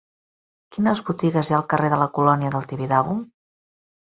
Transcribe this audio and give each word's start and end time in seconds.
Quines 0.77 1.01
botigues 1.09 1.51
hi 1.51 1.55
ha 1.57 1.57
al 1.59 1.67
carrer 1.75 1.91
de 1.95 2.01
la 2.05 2.09
Colònia 2.17 2.51
del 2.57 2.67
Tibidabo? 2.73 3.15